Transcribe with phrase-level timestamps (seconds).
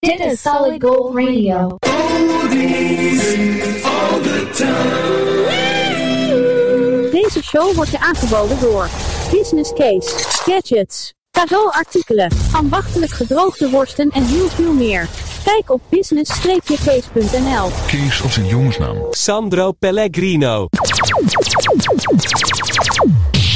[0.00, 1.76] Dit is Solid Gold Radio.
[7.10, 8.88] Deze show wordt je aangeboden door
[9.30, 15.08] Business Case, Gadgets, cadeauartikelen, ambachtelijk gedroogde worsten en heel veel meer.
[15.44, 17.70] Kijk op business-case.nl.
[17.86, 18.96] Kees als een jongensnaam.
[19.10, 20.66] Sandro Pellegrino.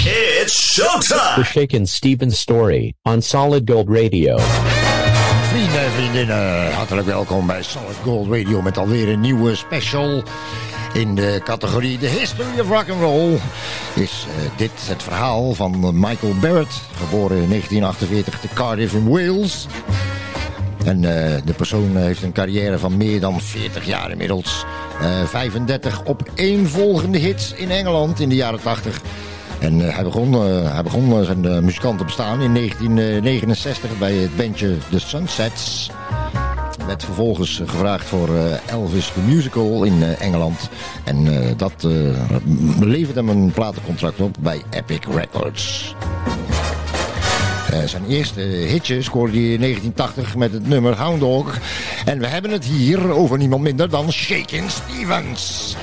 [0.05, 1.35] It's showtime!
[1.35, 4.39] The Shaken Stevens Story on Solid Gold Radio.
[5.53, 10.22] Vrienden en vriendinnen, hartelijk welkom bij Solid Gold Radio met alweer een nieuwe special.
[10.93, 13.39] In de categorie The History of Rock and Roll
[13.94, 19.67] is uh, dit het verhaal van Michael Barrett, geboren in 1948 te Cardiff in Wales.
[20.85, 21.11] En uh,
[21.44, 24.64] de persoon heeft een carrière van meer dan 40 jaar inmiddels.
[25.03, 29.00] Uh, 35 op één volgende hits in Engeland in de jaren 80.
[29.62, 30.32] En uh, hij begon,
[30.72, 35.91] hij begon zijn muzikant bestaan in 1969 bij het bandje The Sunsets.
[36.86, 38.28] Werd vervolgens gevraagd voor
[38.66, 40.69] Elvis the Musical in Engeland.
[41.04, 41.86] En dat
[42.80, 45.94] leverde hem een platencontract op bij Epic Records.
[47.84, 51.58] Zijn eerste hitje scoorde hij in 1980 met het nummer Hound Dog.
[52.04, 55.76] En we hebben het hier over niemand minder dan Shakin' Stevens.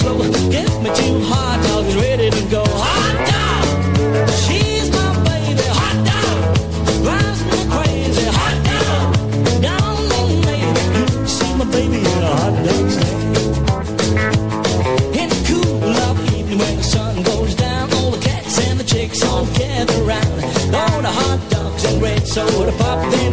[0.00, 0.18] Slow,
[0.50, 2.64] get me two hot dogs ready to go.
[2.66, 3.66] Hot dog!
[4.44, 6.38] She's my baby, hot dog!
[7.04, 8.26] drives me crazy.
[8.38, 9.08] Hot dog,
[9.60, 10.00] down
[10.32, 11.26] in Navy.
[11.26, 13.20] See my baby in a hot dog stand.
[15.20, 18.80] In the cool of the evening when the sun goes down, all the cats and
[18.80, 20.40] the chicks all gather round.
[20.80, 23.29] All the hot dogs and red soda pop, then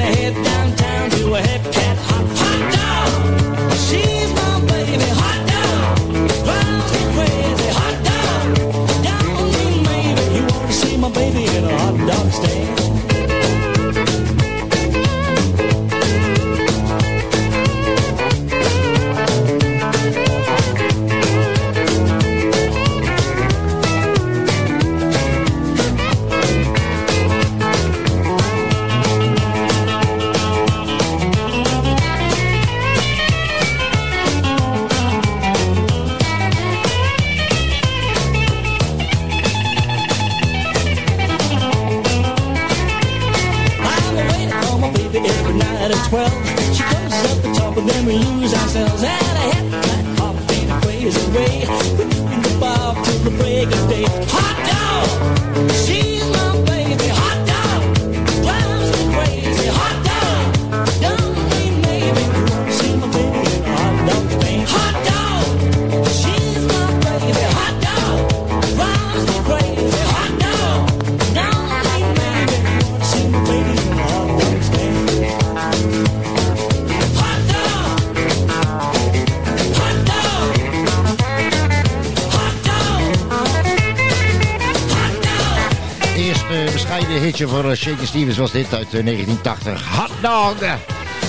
[87.37, 89.97] hitje voor uh, Shakin' Stevens was dit uit uh, 1980.
[89.97, 90.77] Hot Dog!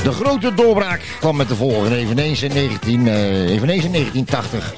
[0.02, 4.74] De grote doorbraak kwam met de volgende, eveneens in, 19, uh, eveneens in 1980.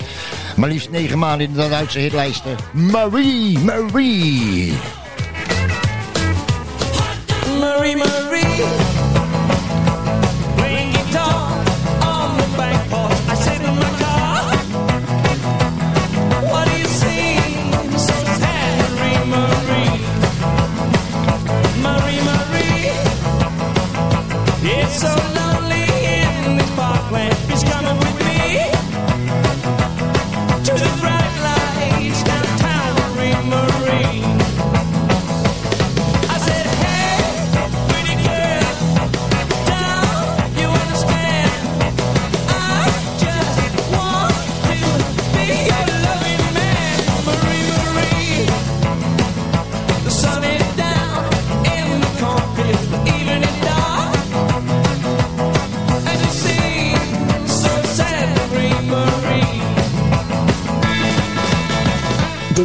[0.57, 2.57] Maar liefst negen maanden in de Duitse hitlijsten.
[2.73, 3.59] Marie!
[3.59, 4.73] Marie,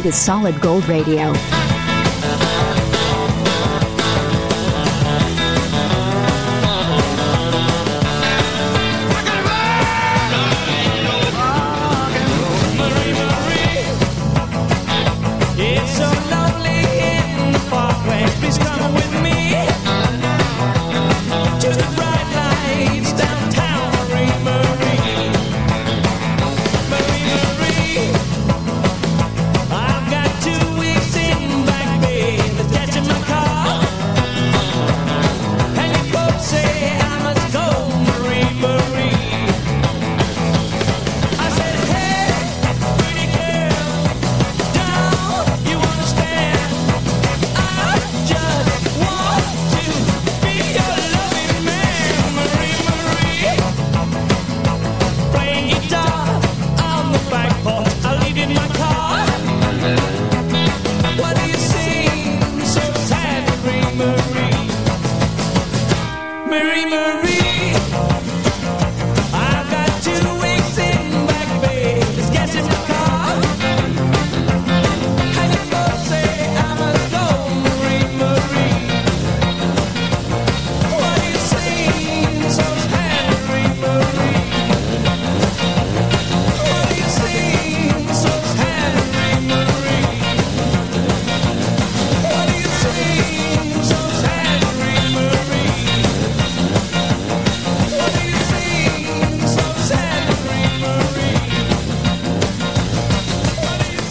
[0.06, 1.65] Is Solid Gold Radio.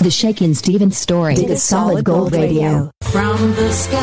[0.06, 1.34] The Shakin' Stevens Story.
[1.34, 2.90] Dit is Solid Gold Radio.
[3.04, 4.00] From the skies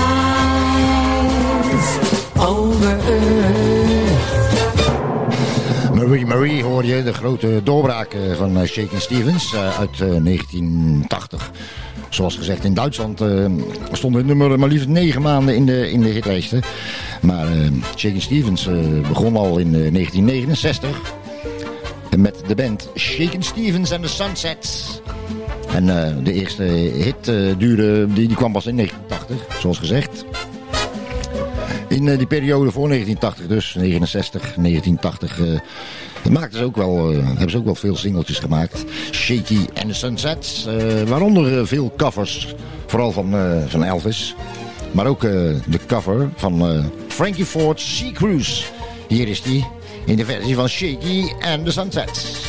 [2.39, 4.35] over earth.
[5.95, 10.09] Marie Marie hoor je, de grote doorbraak eh, van eh, Shakin' Stevens eh, uit eh,
[10.25, 11.51] 1980.
[12.09, 13.45] Zoals gezegd, in Duitsland eh,
[13.93, 16.63] stond het nummer maar liefst negen maanden in de, in de hitlijsten.
[17.21, 18.75] Maar eh Shakin' Stevens eh,
[19.09, 21.13] begon al in eh, 1969
[22.17, 25.01] met de band Shakin' Stevens and the Sunsets.
[25.75, 30.25] En eh, de eerste hit eh, duurde, die, die kwam pas in 1980, zoals gezegd.
[31.89, 37.51] In eh, die periode voor 1980 dus, 69, 1980, eh, maakten ze ook wel, hebben
[37.51, 38.85] ze ook wel veel singeltjes gemaakt.
[39.11, 40.67] Shaky and the Sunsets,
[41.07, 42.55] waaronder veel covers,
[42.87, 43.35] vooral van,
[43.69, 44.35] van Elvis.
[44.91, 48.65] Maar ook de cover van Frankie Ford's Sea Cruise.
[49.09, 49.67] Hier is die,
[50.07, 52.41] in de versie van Shaky and the Sunsets.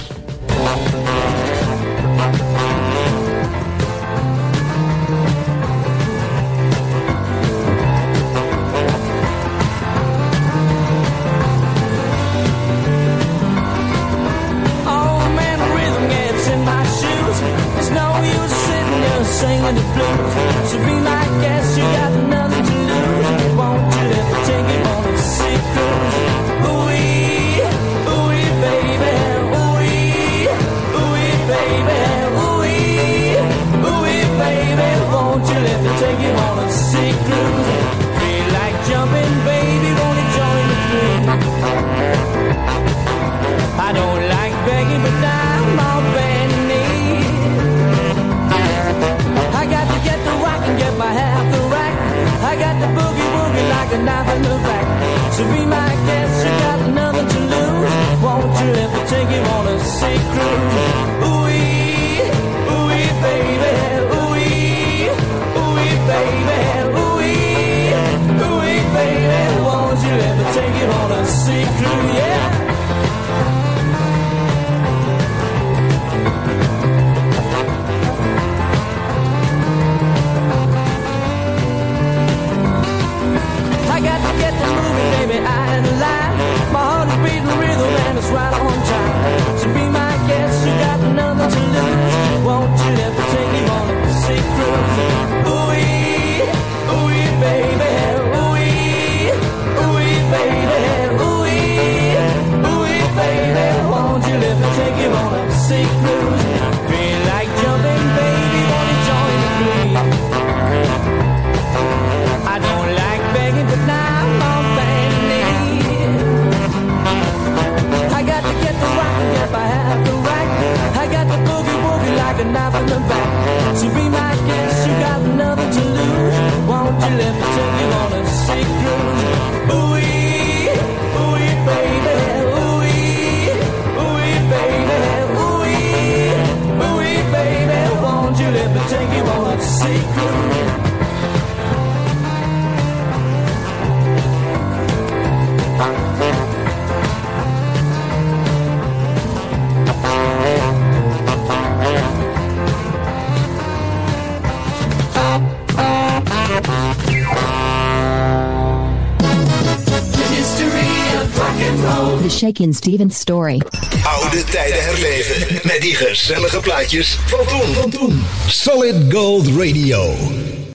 [162.54, 163.62] Shakin' Stevens Story.
[164.04, 167.74] Oude tijden herleven met die gezellige plaatjes van toen.
[167.74, 168.22] Van toen.
[168.48, 170.14] Solid Gold Radio.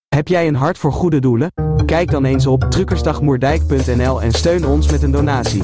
[0.09, 1.53] Heb jij een hart voor goede doelen?
[1.87, 5.63] Kijk dan eens op truckersdagmoerdijk.nl en steun ons met een donatie.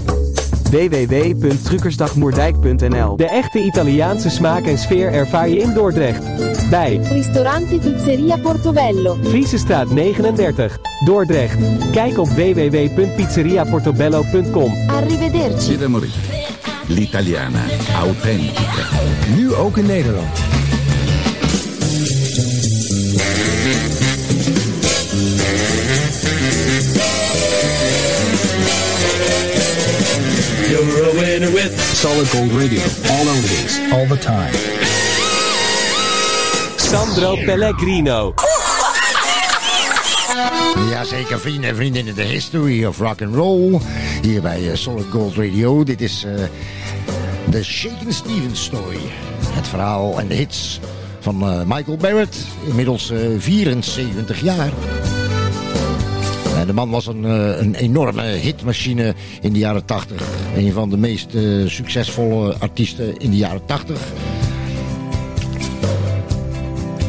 [0.70, 6.22] www.truckersdagmoerdijk.nl De echte Italiaanse smaak en sfeer ervaar je in Dordrecht.
[6.70, 9.16] Bij Ristorante Pizzeria Portobello.
[9.22, 11.56] Friesestraat 39, Dordrecht.
[11.92, 14.72] Kijk op www.pizzeriaportobello.com.
[14.86, 15.78] Arrivederci.
[16.86, 17.60] L'italiana
[18.00, 18.62] autentica.
[19.36, 20.38] Nu ook in Nederland.
[30.68, 32.80] You're a winner with Solid Gold Radio.
[33.10, 33.78] All oldies.
[33.92, 34.52] All the time.
[36.76, 38.34] Sandro Pellegrino.
[40.88, 43.80] Jazeker, vrienden en vriendinnen, de history of rock and roll.
[44.22, 45.84] Hier bij eh, Solid Gold Radio.
[45.84, 46.44] Dit is eh,
[47.50, 49.00] de Shakin' Stevens story.
[49.46, 50.80] Het verhaal en de hits
[51.20, 52.36] van eh, Michael Barrett.
[52.66, 54.70] Inmiddels eh, 74 jaar.
[56.66, 60.22] De man was een, een enorme hitmachine in de jaren 80.
[60.56, 61.30] Een van de meest
[61.66, 63.98] succesvolle artiesten in de jaren 80.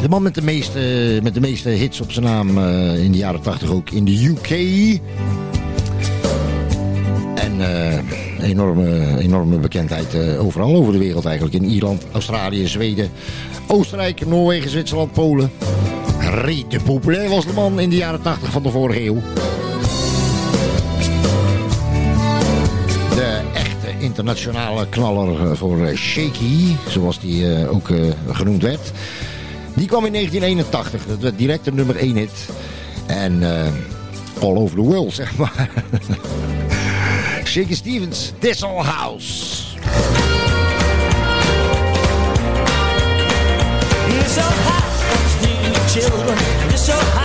[0.06, 3.18] De man met de meeste, met de meeste hits op zijn naam eh, in de
[3.18, 4.50] jaren 80 ook in de UK.
[7.36, 11.56] En eh, enorme, enorme bekendheid eh, overal over de wereld eigenlijk.
[11.56, 13.10] In Ierland, Australië, Zweden,
[13.68, 15.52] Oostenrijk, Noorwegen, Zwitserland, Polen.
[16.20, 19.22] Rete populair was de man in de jaren 80 van de vorige eeuw.
[23.16, 27.90] De echte internationale knaller voor Shaky, zoals die ook
[28.32, 28.92] genoemd werd.
[29.76, 31.06] Die kwam in 1981.
[31.06, 32.32] Dat werd direct een nummer 1 hit.
[33.06, 33.72] En eh,
[34.42, 35.70] all over the world, zeg maar.
[37.44, 39.64] Shaky Stevens, This Old House.
[44.08, 44.38] This
[45.94, 46.38] children.
[46.70, 47.25] House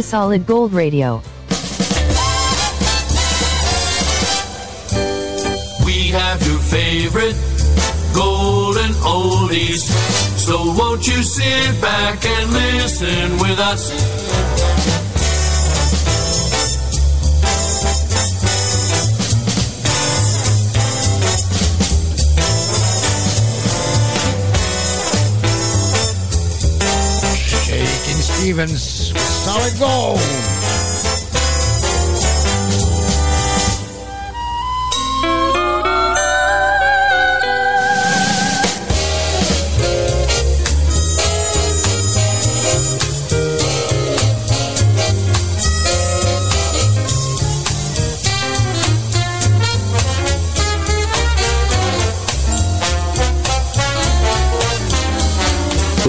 [0.00, 1.22] to Solid Gold Radio.
[5.84, 7.36] We have your favorite
[8.14, 9.82] golden oldies.
[10.38, 13.90] So won't you sit back and listen with us?
[28.40, 28.99] Stevens
[29.50, 30.60] now it goes.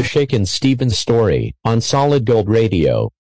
[0.04, 3.12] Shaken Stevens story on Solid Gold Radio.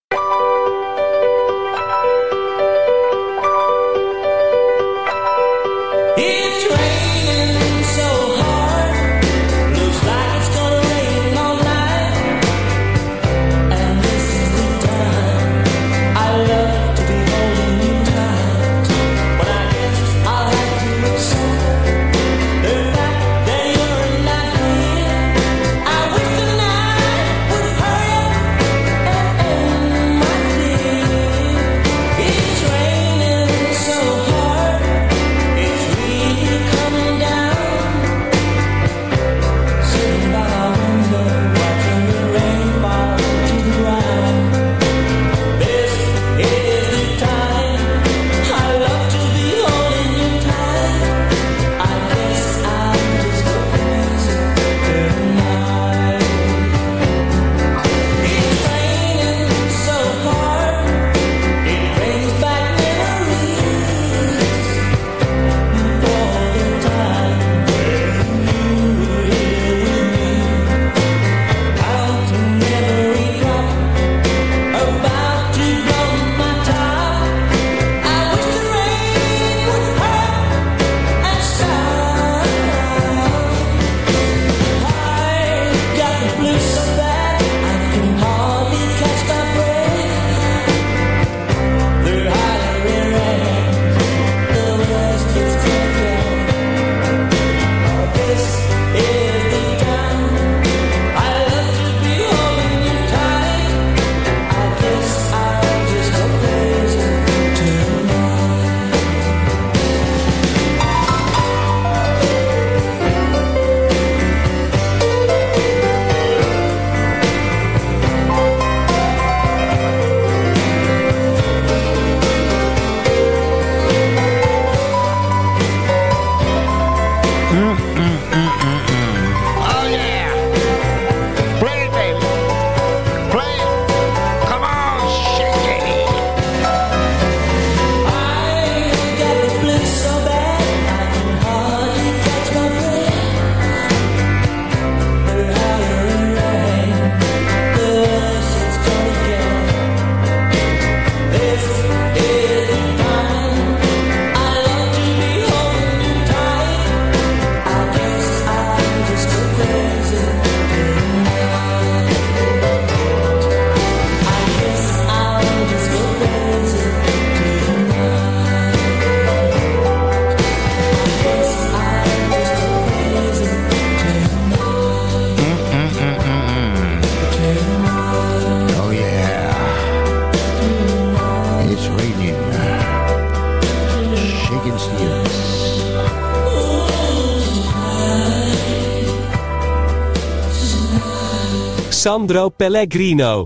[192.11, 193.45] Sandro Pellegrino.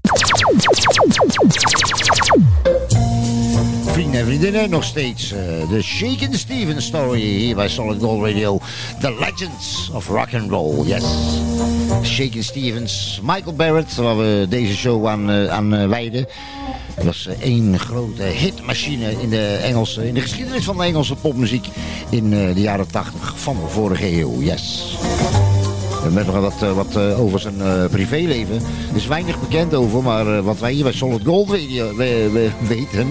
[3.86, 8.60] Vrienden en vriendinnen, nog steeds eh, de uh, Stevens story hier bij Solid Gold Radio.
[9.00, 11.04] The Legends of Rock and Roll, yes.
[12.04, 16.28] Shaken Stevens, Michael Barrett, waar we deze show aan, eh, aan eh, wijden.
[16.94, 21.68] Het was één grote hitmachine in de, Engelse, in de geschiedenis van de Engelse popmuziek
[22.10, 24.42] in de jaren 80 van de vorige eeuw.
[24.42, 24.85] Yes
[26.14, 28.56] met hebben wat, eh, wat eh, over zijn eh, privéleven.
[28.90, 33.08] Er is weinig bekend over, maar wat wij hier bij Solid Gold we, weten...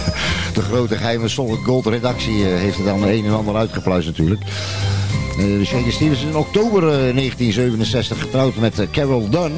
[0.54, 4.42] de grote geheime Solid Gold redactie heeft het dan een en ander uitgepluist natuurlijk.
[5.38, 9.52] Uh, Stevens is in oktober 1967 getrouwd met Carol Dunn.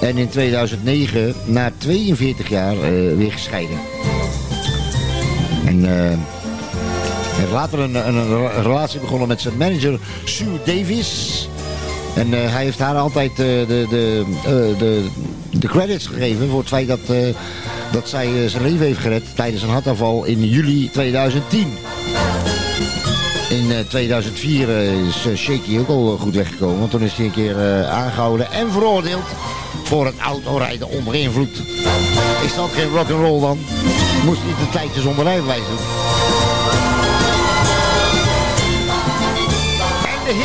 [0.00, 3.78] En in 2009, na 42 jaar, uh, weer gescheiden.
[5.64, 5.84] En
[7.36, 11.47] heeft later een, een, relatie begonnen met zijn manager Sue Davis.
[12.14, 15.06] En eh, hij heeft haar altijd eh, de, de, eh, de,
[15.50, 17.00] de credits gegeven voor het feit dat,
[17.92, 21.72] dat zij zijn leven heeft gered tijdens een hartaanval in juli 2010.
[23.48, 27.32] In eh, 2004 eh, is Shaky ook al goed weggekomen, want toen is hij een
[27.32, 29.26] keer eh, aangehouden en veroordeeld
[29.84, 31.62] voor het autorijden onder invloed.
[32.44, 33.58] Is dat geen rock'n'roll dan?
[34.24, 36.07] Moest hij de tijdje zonder rijbewijs doen?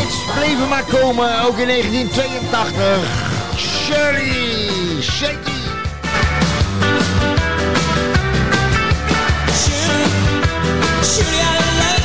[0.03, 3.31] Hits bleven maar komen, ook in 1982.
[3.57, 5.51] Shirley, Shaky.
[11.03, 12.02] Should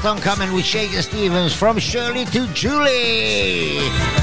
[0.00, 4.19] ladies just on coming with Shaker Stevens from Shirley to Julie.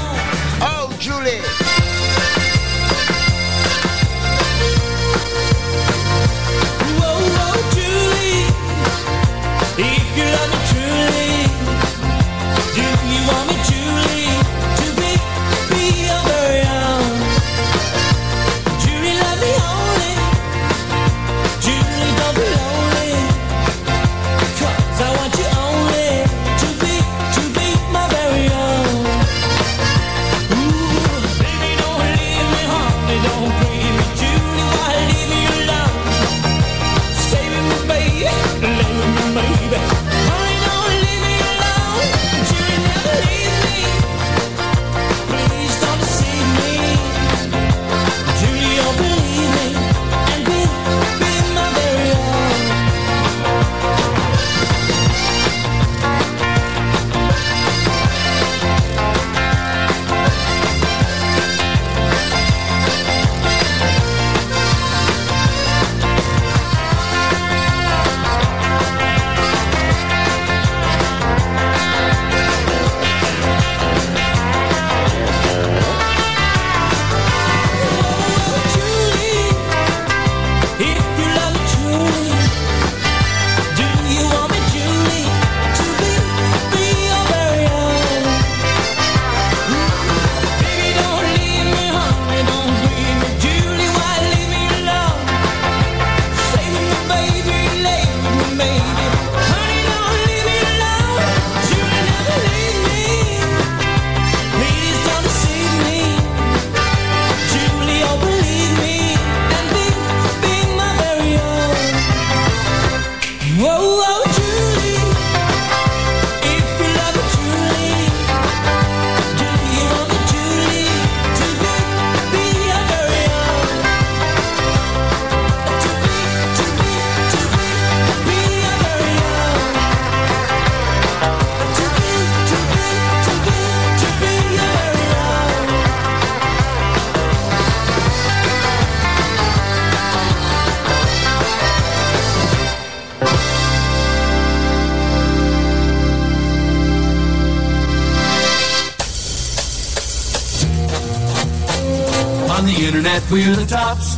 [153.30, 154.16] We're the tops.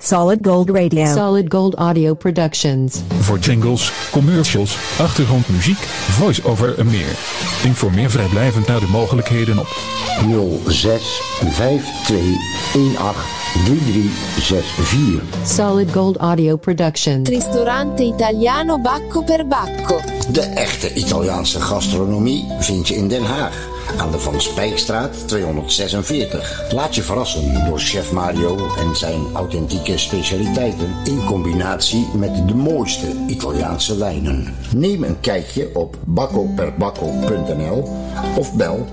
[0.00, 1.06] Solid Gold Radio.
[1.06, 3.02] Solid Gold Audio Productions.
[3.20, 5.78] Voor jingles, commercials, achtergrondmuziek,
[6.10, 7.18] voice-over en meer.
[7.64, 9.66] Informeer vrijblijvend naar de mogelijkheden op
[10.66, 13.22] 06 52 18
[13.64, 15.46] 3364.
[15.46, 17.28] Solid Gold Audio Productions.
[17.28, 20.00] Ristorante Italiano Bacco per Bacco.
[20.32, 23.73] De echte Italiaanse gastronomie vind je in Den Haag.
[23.96, 26.72] Aan de Van Spijkstraat 246.
[26.72, 33.06] Laat je verrassen door chef Mario en zijn authentieke specialiteiten in combinatie met de mooiste
[33.26, 34.54] Italiaanse wijnen.
[34.74, 37.88] Neem een kijkje op baccoperbacco.nl
[38.38, 38.86] of bel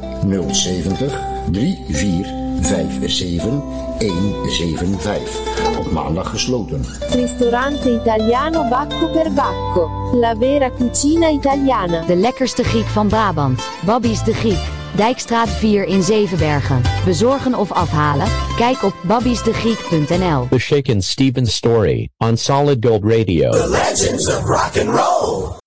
[0.52, 1.20] 070
[1.52, 5.78] 3457 175.
[5.78, 6.86] Op maandag gesloten.
[7.10, 9.90] Ristorante Italiano Bacco per Bacco.
[10.14, 12.06] La vera cucina italiana.
[12.06, 13.62] De lekkerste Griek van Brabant.
[13.86, 14.81] Babby's de Griek.
[14.95, 16.82] Dijkstraat 4 in Zevenbergen.
[17.06, 18.27] Bezorgen of afhalen?
[18.58, 20.47] Kijk op babbiesdegriek.nl.
[20.49, 23.51] The Shaken Stevens Story on Solid Gold Radio.
[23.51, 25.60] The legends of rock and roll.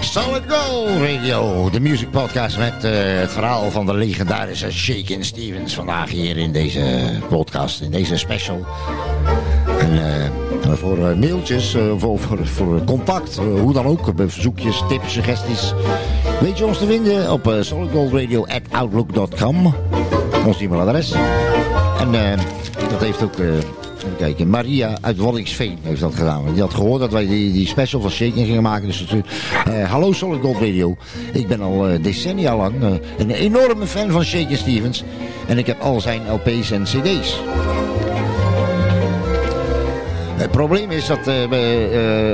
[0.00, 5.74] Solid Gold Radio, de music podcast met eh, het verhaal van de legendarische Shakin' Stevens.
[5.74, 8.66] Vandaag hier in deze podcast, in deze special.
[9.78, 10.37] En eh,
[10.76, 15.72] voor eh, mailtjes, eh, voor, voor, voor contact, eh, hoe dan ook, verzoekjes, tips, suggesties.
[16.40, 19.74] Weet je ons te vinden op uh, solidgoldradio.outlook.com.
[20.46, 21.12] Ons e-mailadres.
[22.00, 22.38] En eh,
[22.90, 23.36] dat heeft ook...
[23.38, 23.46] eh,
[23.98, 26.52] Even kijken, Maria uit Waddingsveen heeft dat gedaan.
[26.52, 28.86] Die had gehoord dat wij die, die special van Shaking gingen maken.
[28.86, 29.06] Dus
[29.66, 30.96] eh, hallo Solid Gold Radio.
[31.32, 35.04] Ik ben al eh, decennia lang eh, een enorme fan van Shaking Stevens.
[35.46, 37.40] En ik heb al zijn LP's en CD's.
[40.48, 41.42] Het probleem is dat eh,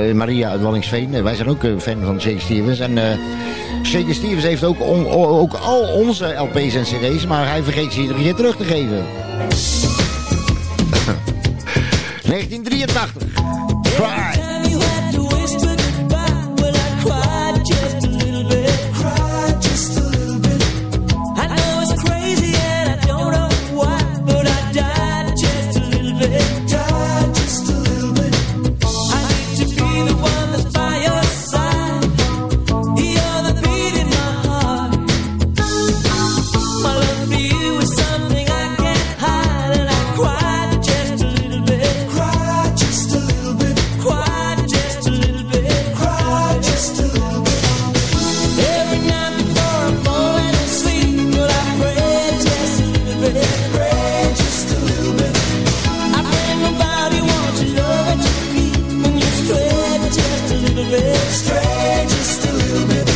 [0.09, 2.79] eh, Maria uit Wallingsveen, eh, wij zijn ook een fan van Shaky Stevens.
[2.79, 2.99] En
[3.83, 8.01] Shaky Stevens heeft ook, on- ook al onze LP's en CD's, maar hij vergeet ze
[8.01, 8.97] iedere keer terug te geven.
[12.27, 13.23] 1983.
[13.97, 14.34] Cry.
[61.35, 63.14] stray just a little bit.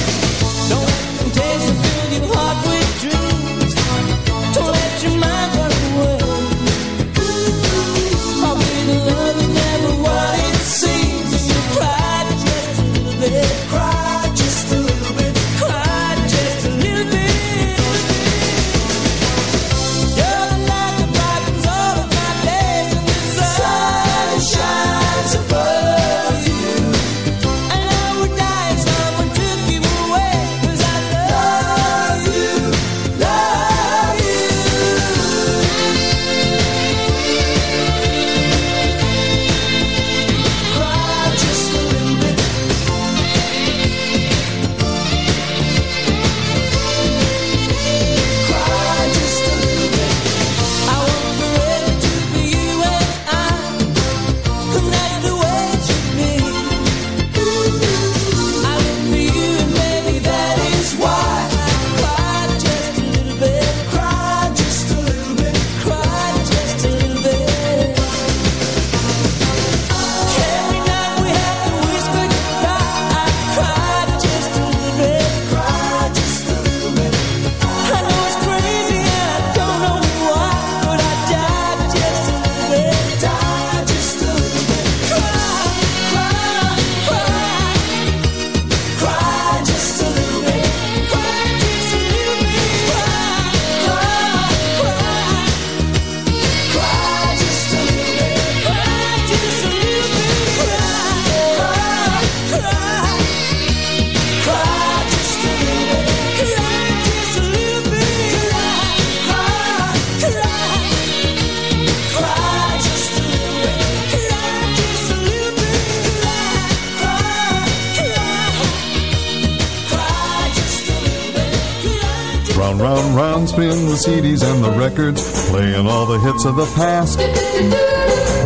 [123.59, 127.18] Spin the CDs and the records, playing all the hits of the past.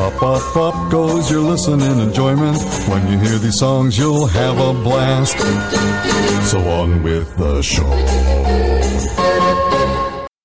[0.01, 2.57] Up, up, up goes your listening enjoyment.
[2.89, 5.39] When you hear these songs, you'll have a blast.
[6.49, 7.91] So on with the show.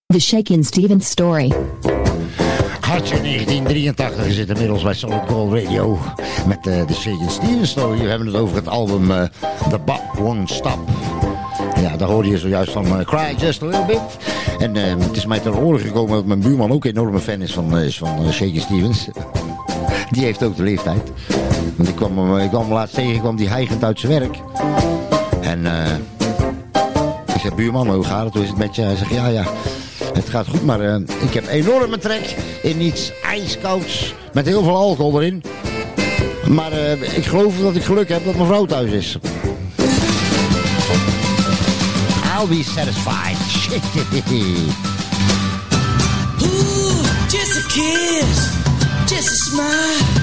[0.10, 1.54] The Shakin' Stevens Story.
[2.82, 6.00] Hartje 1983 zit inmiddels bij Solid Gold Radio
[6.48, 8.00] met eh, de Shakin' Stevens Story.
[8.00, 9.24] We hebben het over het album eh,
[9.70, 10.80] The Bob Won't Stop.
[11.82, 14.00] Ja, daar hoorde je zojuist van eh, Cry Just a Little Bit.
[14.60, 17.42] En eh, het is mij ter oren gekomen dat mijn buurman ook een enorme fan
[17.42, 19.08] is van, eh, is van eh, Shakin' Stevens.
[20.12, 21.12] Die heeft ook de leeftijd.
[21.76, 24.38] Want ik kwam, hem- laatst tegen, kwam die hijgend uit zijn werk.
[25.42, 25.66] En
[27.34, 28.34] ik zeg, buurman, hoe gaat het?
[28.34, 28.82] Hoe is het met je?
[28.82, 29.44] Hij zegt, ja, ja,
[30.14, 35.22] het gaat goed, maar ik heb enorme trek in iets ijskouds met heel veel alcohol
[35.22, 35.44] erin.
[36.48, 36.72] Maar
[37.16, 39.18] ik geloof dat ik geluk heb dat mijn vrouw thuis is.
[42.38, 43.36] I'll be satisfied.
[46.44, 50.17] Ooh, just a kiss, just a smile.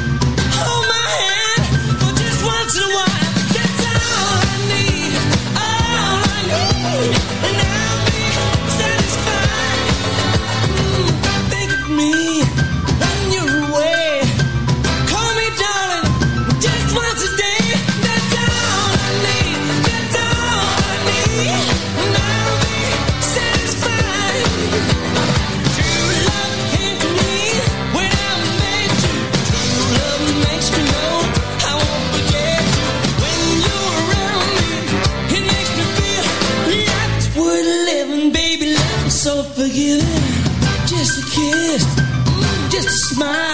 [43.15, 43.54] Smile.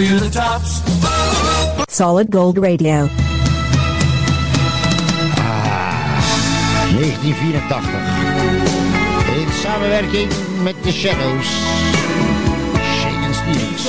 [0.00, 0.80] We're the tops.
[1.92, 3.06] Solid Gold Radio.
[6.96, 7.78] 1984.
[9.36, 10.30] In samenwerking
[10.64, 11.48] met The Shadows.
[12.98, 13.84] Shakin' Stevens.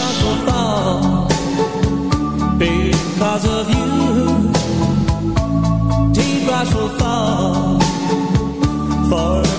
[2.59, 4.51] Because of you.
[6.13, 7.79] Teardrops will fall
[9.09, 9.50] for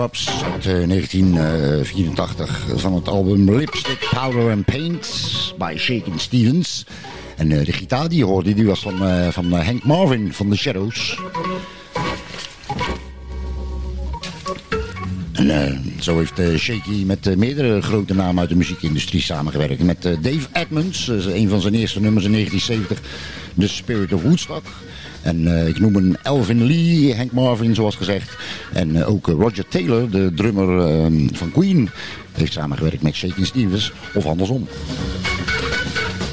[0.00, 6.86] uit eh, 1984 van het album Lipstick, Powder and Paint by Shakin' Stevens.
[7.36, 10.32] En eh, de gitaar die je hoorde, die was van, eh, van eh, Hank Marvin
[10.32, 11.18] van The Shadows.
[15.32, 19.82] En eh, zo heeft eh, Shaky met eh, meerdere grote namen uit de muziekindustrie samengewerkt.
[19.82, 23.00] Met eh, Dave Edmunds, een van zijn eerste nummers in 1970,
[23.58, 24.64] The Spirit of Woodstock.
[25.22, 28.36] En ik noem een Elvin Lee, Hank Marvin zoals gezegd.
[28.72, 31.90] En ook Roger Taylor, de drummer eh, van Queen,
[32.32, 33.92] heeft samengewerkt met Shaky Stevens.
[34.14, 34.66] Of andersom.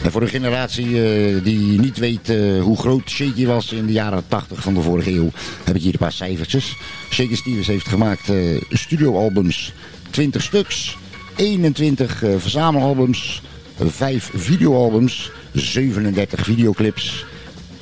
[0.04, 3.92] En voor de generatie eh, die niet weet eh, hoe groot Shaky was in de
[3.92, 5.32] jaren 80 van de vorige eeuw,
[5.64, 6.76] heb ik hier een paar cijfertjes.
[7.10, 9.74] Shaky Stevens heeft gemaakt eh, studioalbums,
[10.10, 10.98] 20 stuks,
[11.36, 13.42] 21 eh, verzamelalbums,
[13.78, 17.26] 5 videoalbums, 37 videoclips,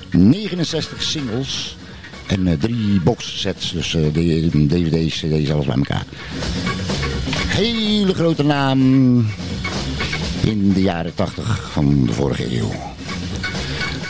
[0.10, 1.78] 69 singles
[2.28, 6.06] en drie boxsets, dus dvd's, cd's, alles bij elkaar.
[7.48, 9.26] Hele grote naam
[10.44, 12.72] in de jaren 80 van de vorige eeuw.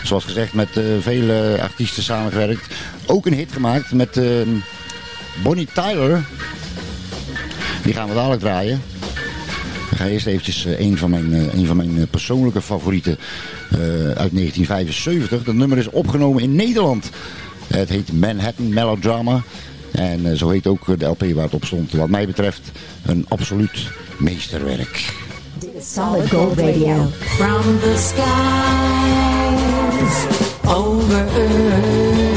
[0.03, 2.75] Zoals gezegd, met eh, vele artiesten samengewerkt.
[3.05, 4.25] Ook een hit gemaakt met eh,
[5.43, 6.25] Bonnie Tyler.
[7.83, 8.81] Die gaan we dadelijk draaien.
[9.91, 13.17] Ik ga eerst eventjes eh, een van mijn, eh, een van mijn persoonlijke favorieten
[14.15, 15.43] uit 1975.
[15.43, 17.09] Dat nummer is opgenomen in Nederland.
[17.67, 19.43] Het heet Manhattan Melodrama.
[19.91, 21.91] En zo heet ook de LP waar het op stond.
[21.91, 22.71] Wat mij betreft
[23.05, 25.13] een absoluut meesterwerk.
[25.93, 27.07] Solid Gold Radio.
[27.35, 28.21] From the skies
[30.65, 32.30] over earth.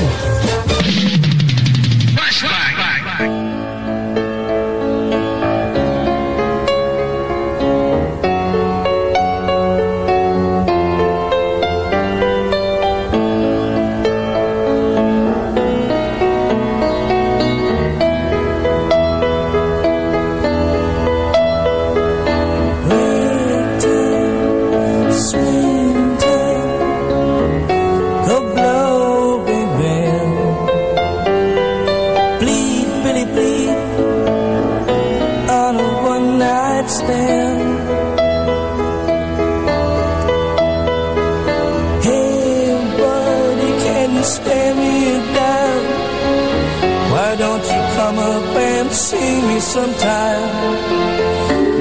[47.36, 50.50] Don't you come up and see me sometime?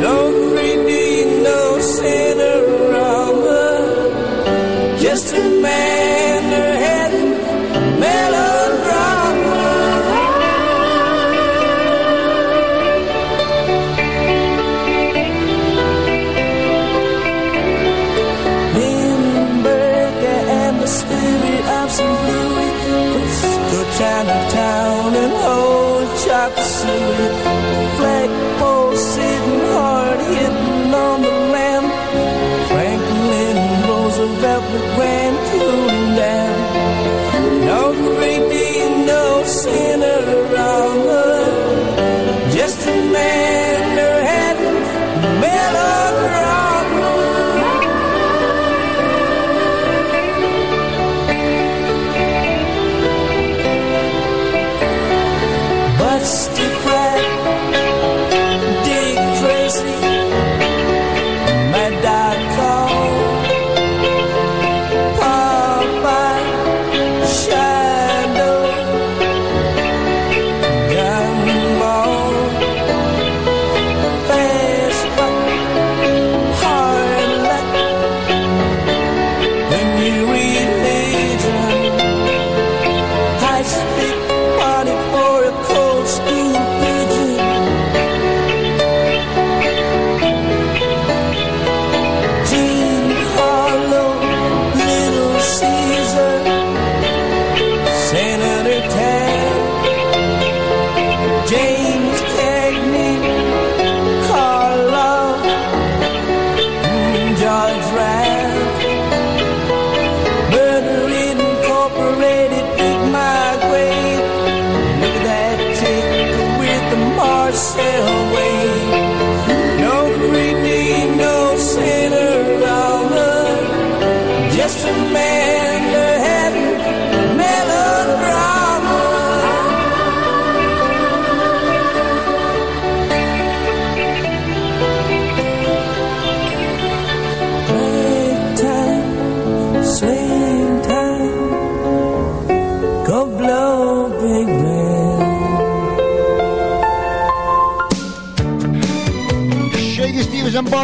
[0.02, 3.64] No 3D, no Cinerama
[5.00, 6.33] just a man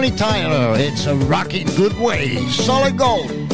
[0.10, 0.76] Mary Tyler.
[0.80, 2.38] It's a rocking good way.
[2.48, 3.50] Solid gold.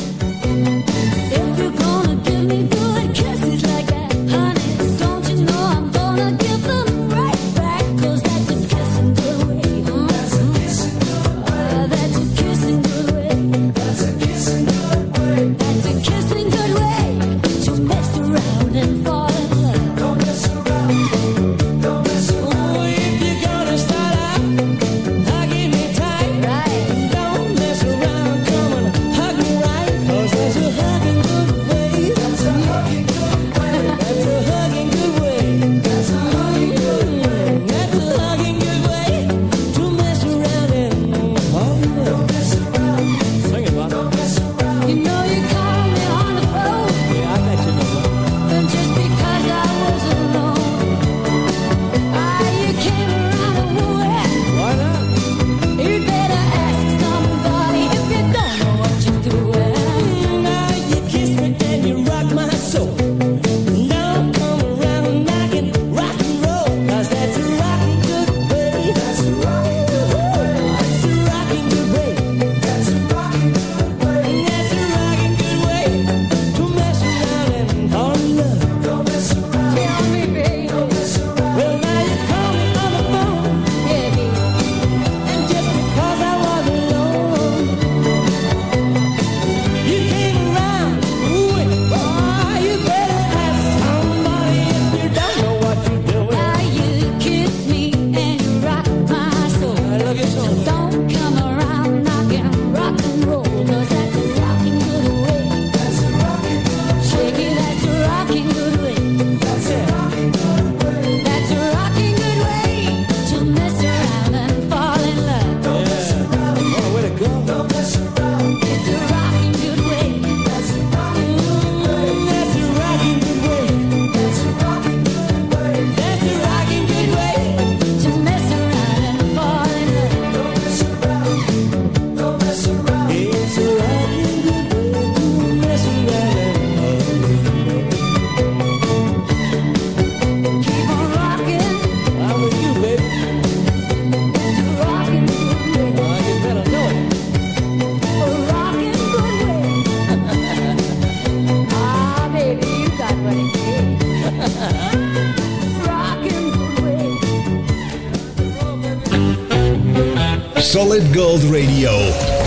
[160.86, 161.92] Solid Gold Radio.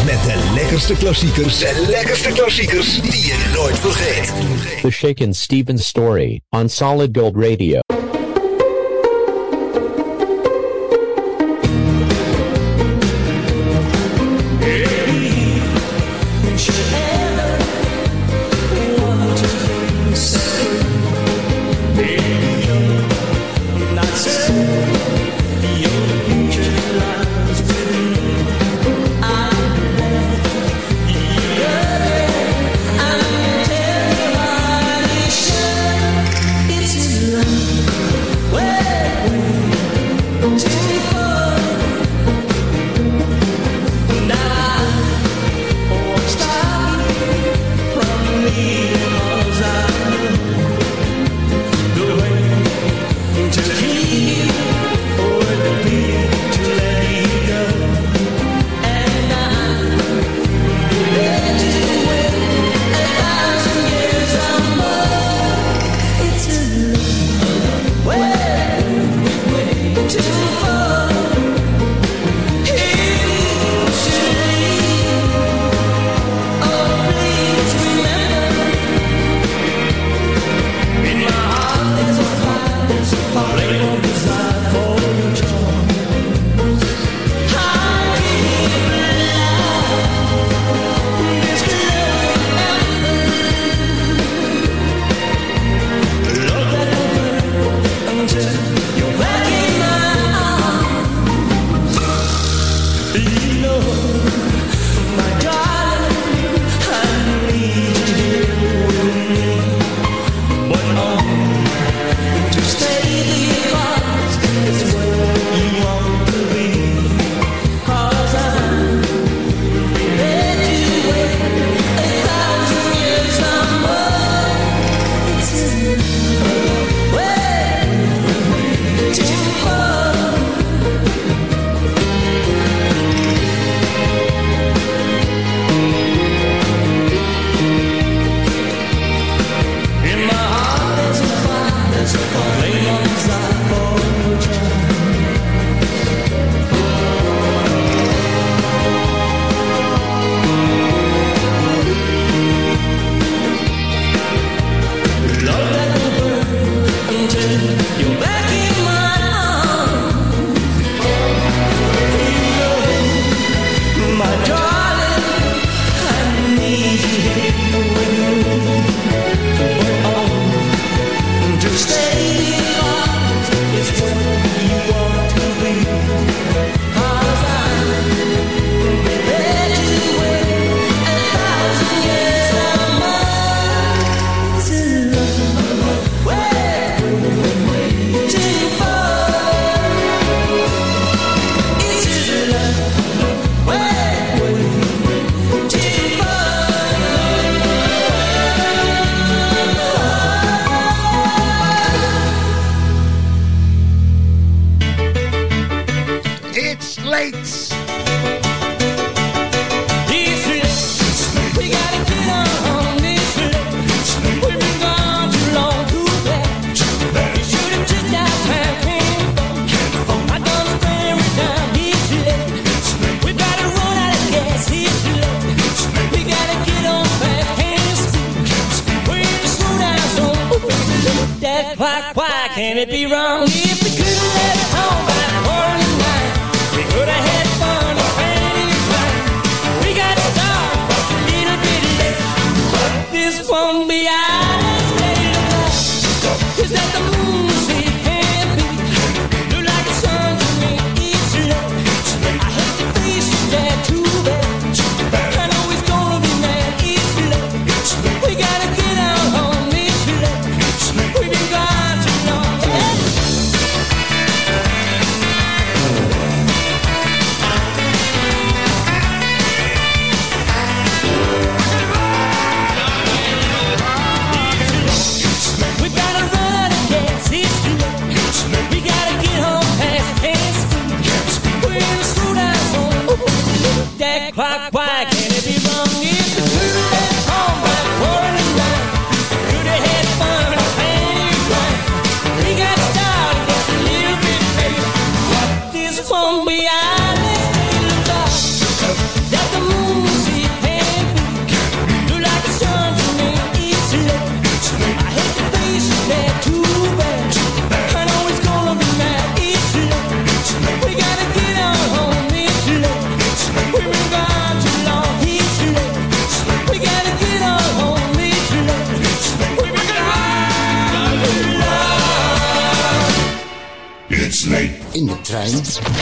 [0.05, 1.59] Met de lekkerste klassiekers.
[1.59, 4.33] De lekkerste klassiekers die je nooit vergeet.
[4.83, 7.88] The Shaken Stevens Story on Solid Gold Radio.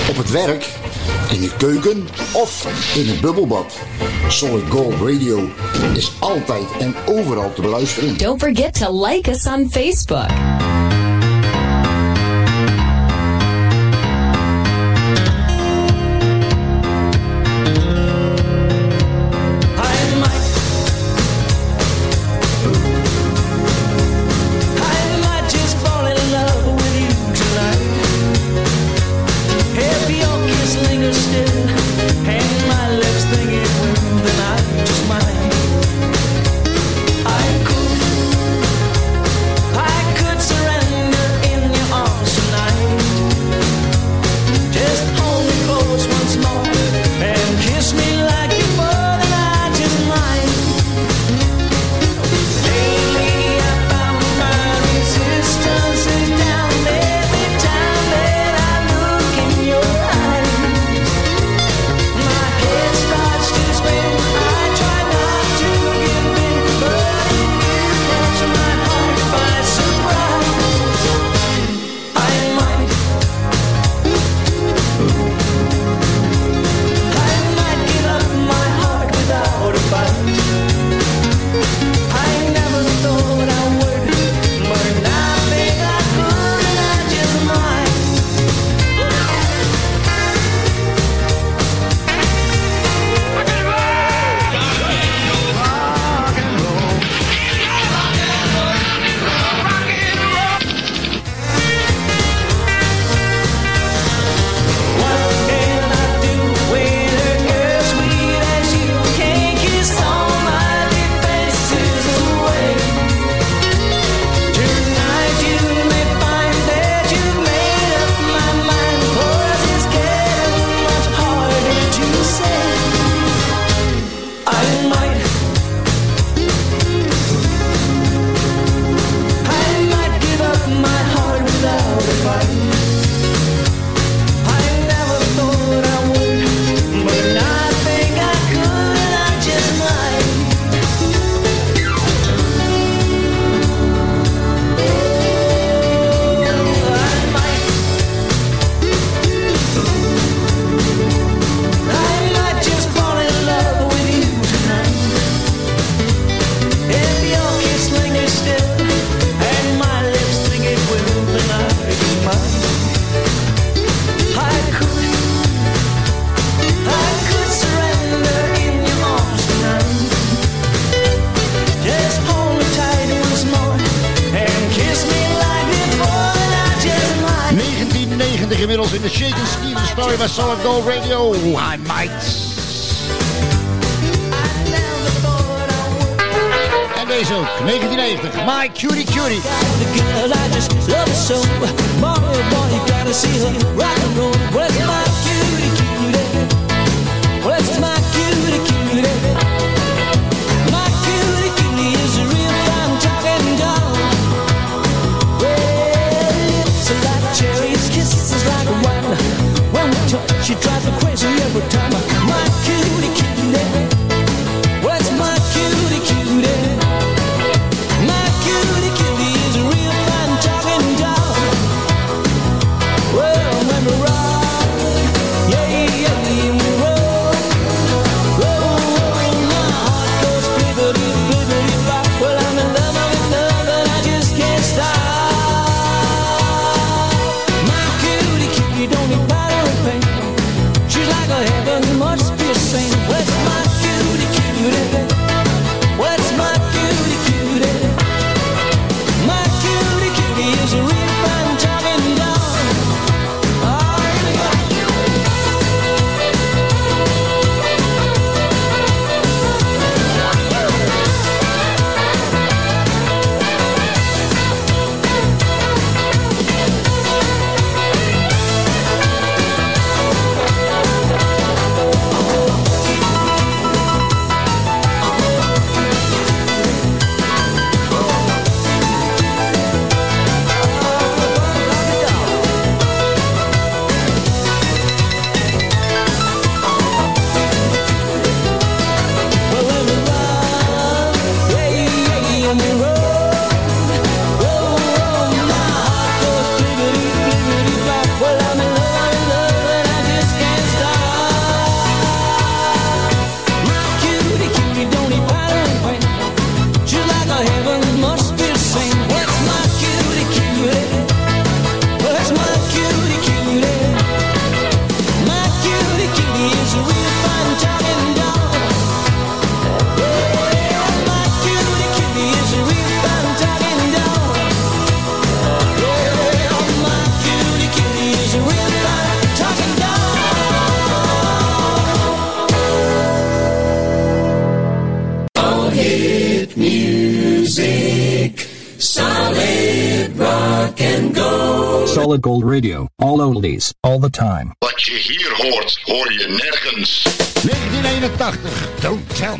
[0.09, 0.74] op het werk,
[1.31, 2.66] in de keuken of
[2.97, 3.79] in het bubbelbad.
[4.29, 5.51] Solid Gold Radio
[5.95, 8.18] is altijd en overal te beluisteren.
[8.18, 10.31] Don't forget to like us on Facebook.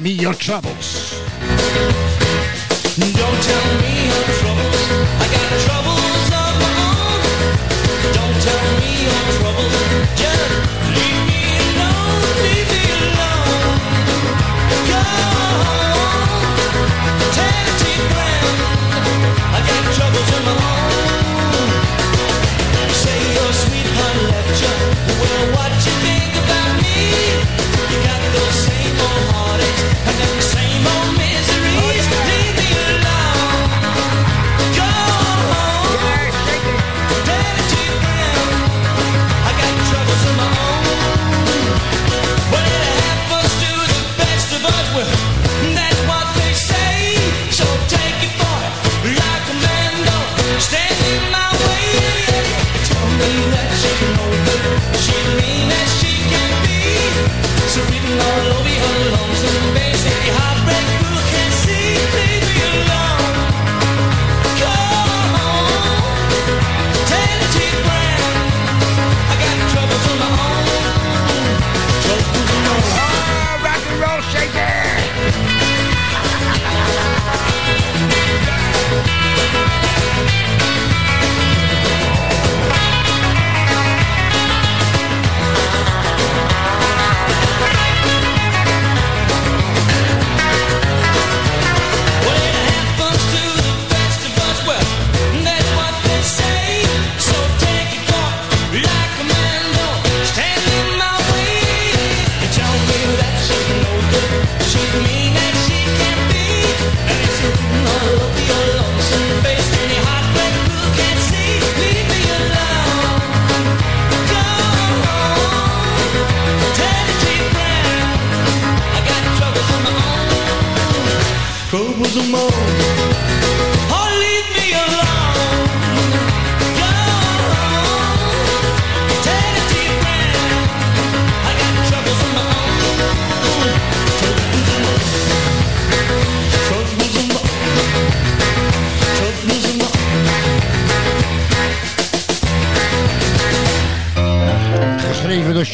[0.07, 1.21] me your troubles.
[2.97, 3.86] Don't tell me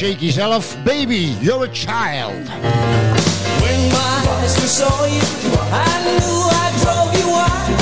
[0.03, 2.35] shaky self, Baby, you're a child.
[3.63, 5.23] When my eyes saw you,
[5.71, 7.79] I knew I drove you wild.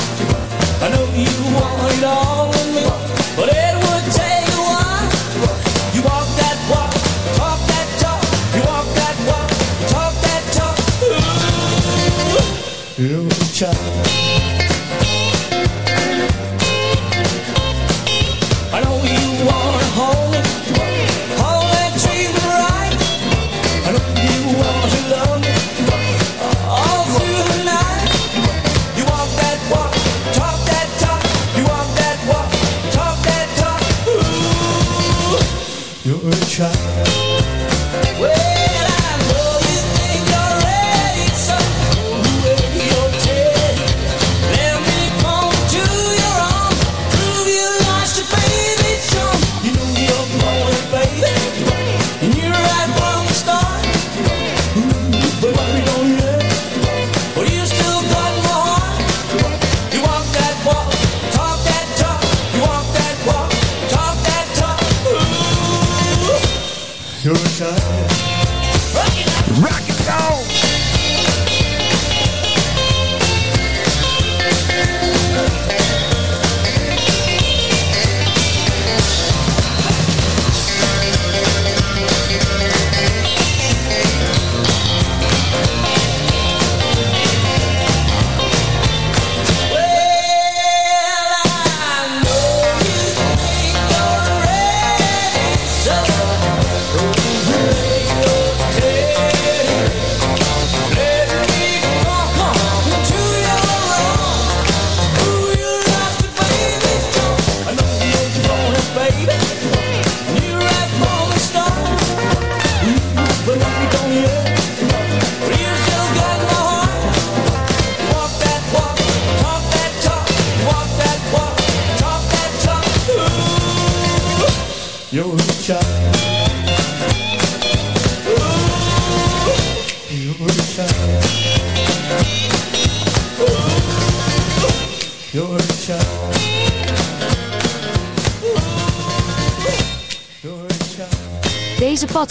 [0.83, 2.40] I know you want it all.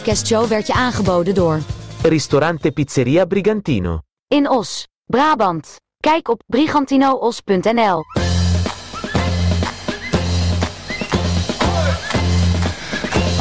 [0.04, 1.60] Podcastshow werd je aangeboden door
[2.02, 4.00] Ristorante Pizzeria Brigantino.
[4.28, 5.76] In Os, Brabant.
[5.98, 8.02] Kijk op brigantinoos.nl.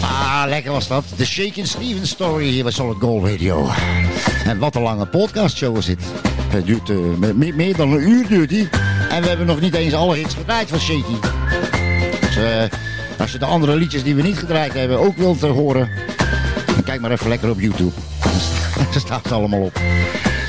[0.01, 1.03] Ah, lekker was dat.
[1.15, 3.69] De Shakin' Stevens Story hier bij Solid Gold Radio.
[4.45, 5.99] En wat een lange podcastshow is dit.
[6.49, 8.69] Het duurt eh, me- me- meer dan een uur duurt die.
[9.09, 11.15] En we hebben nog niet eens alle hits gedraaid van Shaky.
[12.21, 12.63] Dus eh,
[13.19, 15.89] als je de andere liedjes die we niet gedraaid hebben ook wilt eh, horen...
[16.89, 17.91] kijk maar even lekker op YouTube.
[18.91, 19.81] Daar staat allemaal op.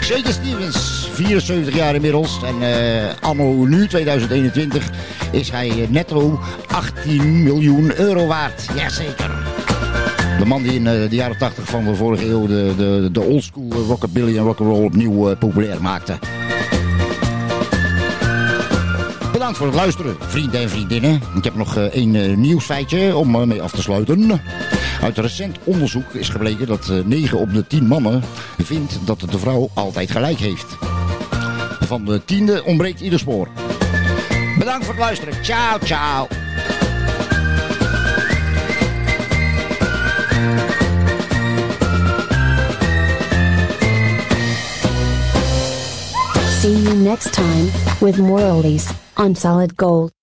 [0.02, 2.38] Shaky Stevens, 74 jaar inmiddels.
[2.42, 4.90] En eh anno nu, 2021,
[5.32, 8.66] is hij eh, netto 18 miljoen euro waard.
[8.74, 9.30] Jazeker.
[10.38, 13.20] De man die in eh, de jaren 80 van de vorige eeuw de, de, de
[13.20, 16.18] oldschool rockabilly en rock'n'roll opnieuw populair maakte.
[19.32, 21.20] Bedankt voor het luisteren, vrienden en vriendinnen.
[21.36, 24.40] Ik heb nog één nieuwsfeitje om mee af te sluiten.
[25.02, 28.22] Uit recent onderzoek is gebleken dat eh, 9 op de 10 mannen
[28.58, 30.76] vindt dat de vrouw altijd gelijk heeft.
[31.80, 33.48] Van de tiende ontbreekt ieder spoor.
[34.58, 35.44] Bedankt voor het luisteren.
[35.44, 36.26] Ciao, ciao.
[46.60, 47.70] See you next time
[48.00, 50.19] with more oldies on Solid Gold.